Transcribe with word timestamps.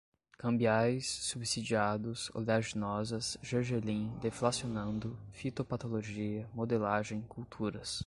cambiais, 0.35 1.03
subsidiados, 1.07 2.31
oleaginosas, 2.33 3.37
gergelim, 3.43 4.11
deflacionando, 4.19 5.15
fitopatologia, 5.31 6.49
modelagem, 6.55 7.21
culturas 7.29 7.99